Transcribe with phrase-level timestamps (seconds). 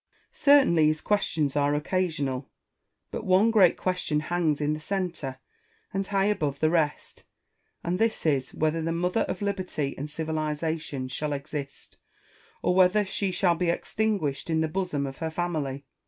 [0.31, 2.49] Certainly his questions are occasional:
[3.11, 5.37] but one great question hangs in the centre,
[5.93, 7.23] and high above the rest;
[7.83, 11.97] and this is, whether the Mother of liberty and civilisa tion shall exist,
[12.63, 15.85] or whether she shall be extinguished in the bosom of her family.